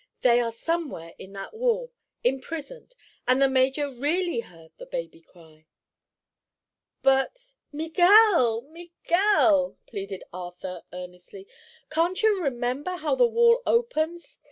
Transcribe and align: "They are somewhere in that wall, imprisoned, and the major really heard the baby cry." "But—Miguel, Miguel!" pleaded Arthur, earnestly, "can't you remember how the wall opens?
"They 0.21 0.39
are 0.39 0.51
somewhere 0.51 1.13
in 1.19 1.33
that 1.33 1.53
wall, 1.53 1.91
imprisoned, 2.23 2.95
and 3.27 3.39
the 3.39 3.47
major 3.47 3.87
really 3.91 4.39
heard 4.39 4.71
the 4.77 4.87
baby 4.87 5.21
cry." 5.21 5.67
"But—Miguel, 7.03 8.61
Miguel!" 8.63 9.77
pleaded 9.85 10.23
Arthur, 10.33 10.81
earnestly, 10.91 11.47
"can't 11.91 12.23
you 12.23 12.41
remember 12.41 12.95
how 12.95 13.13
the 13.13 13.27
wall 13.27 13.61
opens? 13.67 14.39